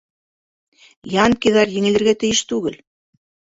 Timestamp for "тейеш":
2.25-2.43